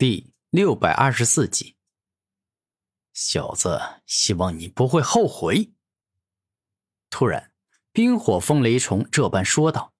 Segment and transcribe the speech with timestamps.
[0.00, 1.76] 第六百二十四集，
[3.12, 5.74] 小子，希望你不会后悔。
[7.10, 7.52] 突然，
[7.92, 9.92] 冰火风雷虫这般说道：“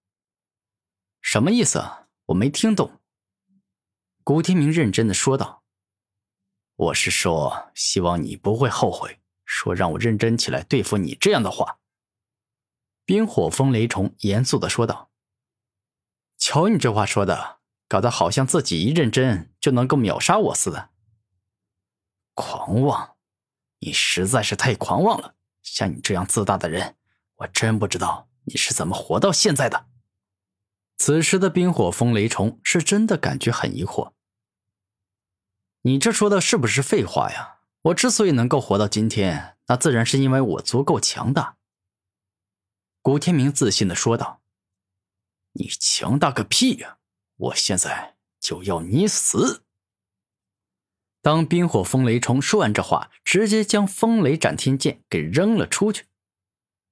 [1.21, 2.07] 什么意思？
[2.25, 2.99] 我没听懂。”
[4.25, 5.63] 古天明认真的说道
[6.75, 11.77] ：“我是说，希望你不会后悔，说让我认真起来对付你这样的话。”
[13.05, 15.11] 冰火风雷虫严肃的说道
[16.39, 17.60] ：“瞧你这话说的。”
[17.91, 20.91] 搞得好像自己一认真就能够秒杀我似的，
[22.33, 23.17] 狂妄！
[23.79, 25.35] 你实在是太狂妄了。
[25.61, 26.95] 像你这样自大的人，
[27.35, 29.87] 我真不知道你是怎么活到现在的。
[30.99, 34.13] 此时的冰火风雷虫是真的感觉很疑惑。
[35.81, 37.57] 你这说的是不是废话呀？
[37.81, 41.57] 我之所以能够活到今天，那自然是因为我足够强大。
[43.01, 44.41] 古天明自信的说道
[45.59, 46.99] ：“你强大个屁呀！”
[47.41, 49.63] 我现在就要你死！
[51.23, 56.05] 当冰火风雷虫说完这话，直接将风雷斩天剑给扔了出去。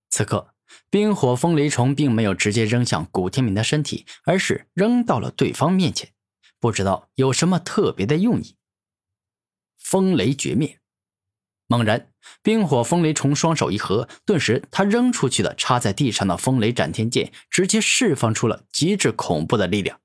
[0.10, 0.56] 此刻，
[0.90, 6.14] 冰火风雷虫并没有直接扔向古天明的身体，而是扔到了对方面前，
[6.60, 8.56] 不知道有什么特别的用意。
[9.78, 10.80] 风雷绝灭！
[11.68, 20.02] 猛然，冰火风雷虫双手一合，顿时他扔出去的插在地上的风雷斩天剑，直接释放出了极致恐怖的力量。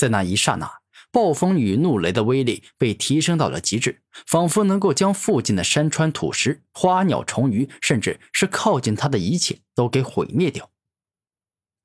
[0.00, 0.80] 在那一刹那，
[1.12, 10.70] 暴风雨怒雷的威力被提升到了极致，仿佛能够将附近的山川土石、花鸟虫鱼，甚至是靠近他的一切都给毁灭掉。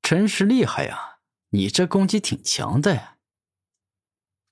[0.00, 1.18] 真是厉害呀！
[1.50, 3.18] 你这攻击挺强的呀。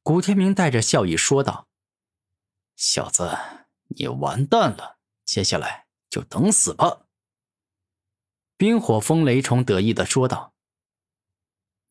[0.03, 1.67] 古天明带着笑意说道
[2.77, 3.39] ：“小子，
[3.89, 7.07] 你完蛋了，接下来就等死吧。”
[8.59, 10.54] 冰火风雷虫得意的说道。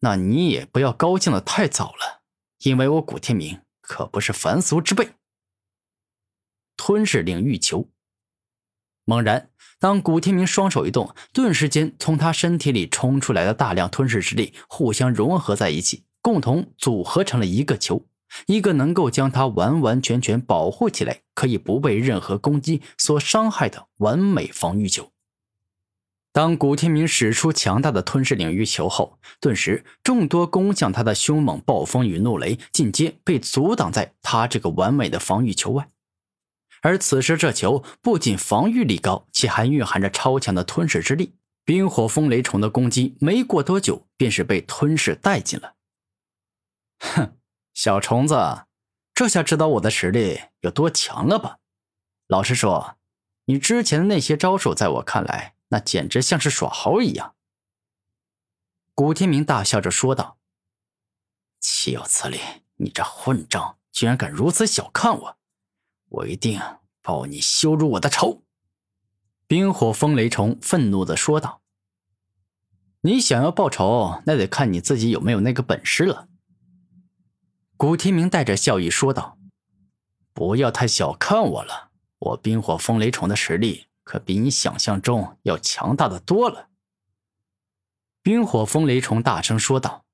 [0.03, 2.23] 那你也不要高兴的太早了，
[2.59, 5.11] 因为我古天明可不是凡俗之辈。
[6.75, 7.87] 吞噬领域球。
[9.05, 18.05] 猛然，当古天明双手一动，顿时间从他身体里冲出来的大量吞噬之力互相融合在一起，共同组合成了一个球，
[18.47, 25.12] 一个能够将他完完全全保护起来，可以不被任何攻击所伤害的完美防御球。
[26.33, 35.87] 当古天明使出强大的吞噬领域球后，顿时众多攻向他的凶猛暴风雨怒雷尽皆被阻挡在他这个完美的防御球外。
[36.81, 41.35] 而此时这球不仅防御力高，且还蕴含着超强的吞噬之力。
[41.63, 45.75] 冰火风雷虫的攻击没过多久便是被吞噬殆尽了。
[46.97, 47.37] 哼，
[47.75, 48.63] 小虫子，
[49.13, 51.59] 这下知道我的实力有多强了吧？
[52.27, 52.97] 老实说，
[53.45, 55.52] 你之前的那些招数，在我看来。
[55.73, 57.33] 那简直像是耍猴一样。
[58.93, 60.37] 古天明大笑着说道
[61.59, 62.39] ：“岂有此理！
[62.75, 65.37] 你这混账，居然敢如此小看我！
[66.09, 66.61] 我一定
[67.01, 68.43] 报你羞辱我的仇！”
[69.47, 71.63] 冰火风雷虫愤怒的说道
[73.01, 76.27] ：“你想要报仇，那得看你自己有没有那个本事了。”
[77.77, 79.39] 古天明带着笑意说道
[80.33, 81.89] ：“不要太小看我了，
[82.19, 86.69] 我冰火风雷虫的实力。”可比你想象中要强大的多了。”
[88.21, 90.05] 冰火风雷虫大声说道。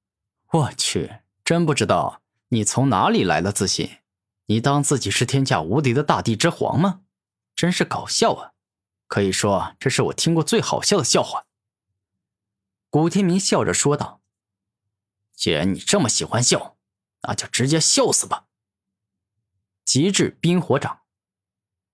[0.52, 3.98] “我去，真不知道你从哪里来的自信？
[4.46, 7.02] 你当自己是天下无敌的大地之皇吗？
[7.54, 8.54] 真是搞笑啊！
[9.06, 11.46] 可以说这是我听过最好笑的笑话。”
[12.88, 14.22] 古天明笑着说道。
[15.36, 16.78] “既然你这么喜欢笑，
[17.22, 18.46] 那就直接笑死吧！”
[19.84, 21.02] 极致冰火掌，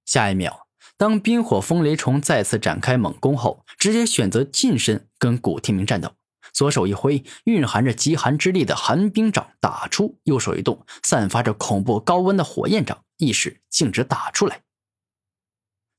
[0.05, 0.64] 下一秒。
[0.97, 6.13] 当冰火风雷虫再次展开猛攻后，直接选择近身跟古天明战斗。
[6.53, 14.63] 左手一挥，蕴含着极寒之力的寒冰掌打出；右手一动，散发着恐怖高温的火焰掌一使径直打出来。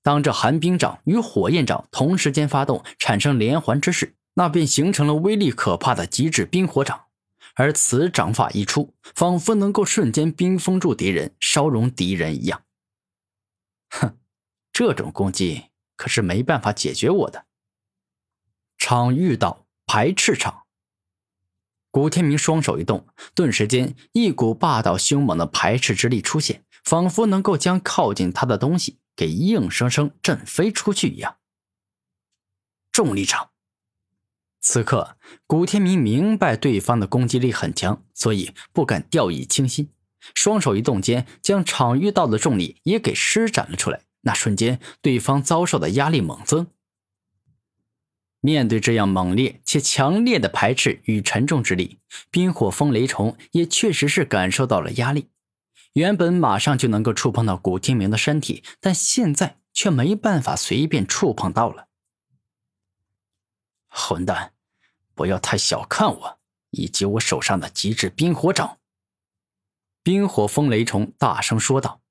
[0.02, 7.06] 当这寒冰掌与火焰掌同时间发动，产生连环之势，那便形成了威力可怕的极致冰火掌。
[7.56, 12.62] 而此掌法一出，仿佛能够瞬间冰封住敌人、烧融敌人一样。
[13.90, 14.18] 哼！
[14.76, 17.46] 这种攻击可是没办法解决我的。
[18.78, 20.66] 场遇到排斥场，
[21.90, 31.38] 古天明双手一动，顿时间一股霸道凶猛的排斥之力出现，仿佛能够将靠近他的东西给硬生生震飞出去一样。
[32.92, 33.52] 重力场。
[34.60, 35.16] 此刻，
[35.48, 39.94] 古天明明白对方的攻击力很强，所以不敢掉以轻心，
[40.34, 44.02] 双手一动间，将场遇到的重力也给施展了出来。
[44.26, 46.68] 那瞬间，对方遭受的压力猛增。
[48.42, 52.00] 面对这样猛烈且强烈的排斥与沉重之力，
[52.30, 55.30] 冰火风雷虫也确实是感受到了压力。
[55.94, 61.88] 原本马上就能够触碰到古天明的身体，但现在却没办法随便触碰到了。
[63.88, 64.54] 混蛋，
[65.14, 66.40] 不要太小看我，
[66.72, 68.80] 以及我手上的极致冰火掌！
[70.04, 72.02] 冰火风雷虫大声说道。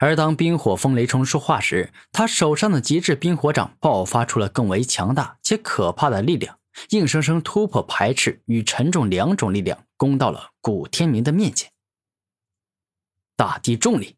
[0.00, 6.58] 而当冰火风雷虫说话时，他手上的极致冰火掌爆发出了更为强大且可怕的力量，
[6.88, 11.70] 硬生生突破排斥与沉重两种力量，攻到了古天明的面前。
[13.36, 14.16] 大地重力。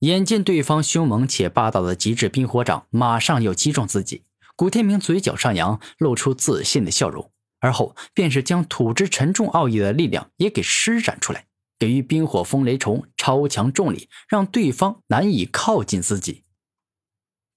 [0.00, 4.24] 眼见对方凶猛且霸道的极致冰火掌马上要击中自己，
[4.54, 11.46] 古天明嘴角上扬，露出自信的笑容，而后便是将土之沉重奥义的力量也给施展出来。
[11.82, 16.44] 给予冰火风雷虫超强重力，让对方难以靠近自己。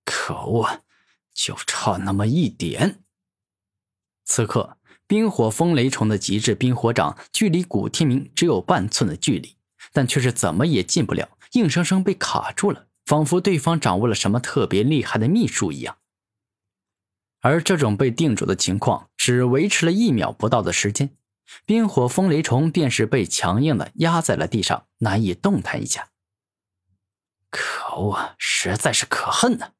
[0.03, 0.81] 可恶，
[1.31, 3.03] 就差那么一点。
[4.23, 9.57] 此刻，冰火风雷虫的极致冰火掌距离古天明只有半寸的距离，
[9.93, 15.99] 但却是怎么也进不了，硬生生被卡住了，仿佛对方掌握了什么特别厉害的秘术一样。
[17.41, 21.15] 而这种被定住的情况只维持了一秒不到的时间。
[21.65, 26.09] 冰火风雷虫便是被强硬的压在了地上，难以动弹一下。
[27.49, 29.71] 可恶，实在是可恨呐！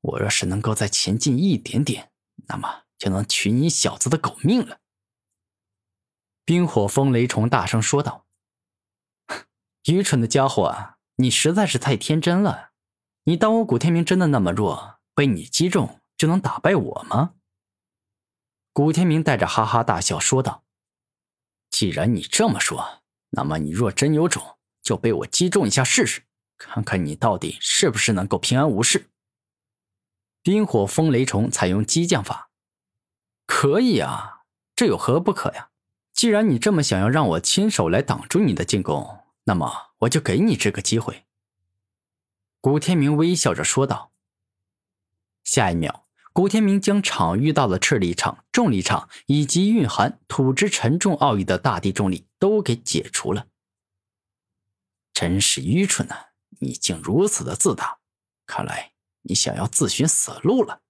[0.00, 2.12] 我若是能够再前进一点点，
[2.48, 4.78] 那么就能取你小子的狗命了。
[6.44, 8.26] 冰火风雷虫大声说道
[9.88, 12.72] ：“愚蠢的家伙啊，你实在是太天真了！
[13.24, 17.34] 你当我古天明真的那么弱，被你击中就能打败我吗？”
[18.74, 20.63] 古天明带着哈哈大笑说道。
[21.74, 26.22] 既然你这么说，那么你若真有种，就被我击中一下试试，
[26.56, 29.10] 看看你到底是不是能够平安无事。
[30.40, 32.50] 冰火风雷虫采用激将法，
[33.44, 34.44] 可以啊，
[34.76, 35.70] 这有何不可呀？
[36.12, 41.24] 既然你这么想要让我亲手来挡住你的进攻，那么我就给你这个机会。
[42.60, 44.12] 古天明微笑着说道。
[45.42, 46.03] 下一秒。
[46.34, 53.46] 古天明将场遇到的斥力场、重力场以及蕴含土之沉重奥义的大地重力都给解除了。
[55.12, 56.16] 真是愚蠢呐！
[56.58, 58.00] 你竟如此的自大，
[58.46, 60.80] 看来你想要自寻死路了。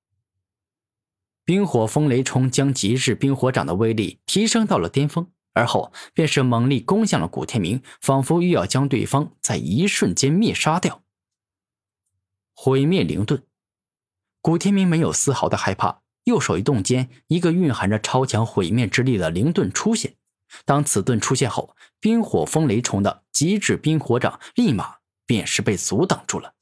[1.44, 11.04] 冰火风雷冲将极致冰火掌的威力提升到了巅峰，而后便是猛力攻向了古天明，仿佛欲要将对方在一瞬间灭杀掉。
[12.54, 13.46] 毁灭灵盾。
[14.44, 20.16] 古天明没有丝毫的害怕，右手一动间，一个蕴含着超强毁灭之力的灵盾出现。
[20.66, 26.52] 当此盾出现后，冰火风雷虫的极致冰火掌立马便是被阻挡住了。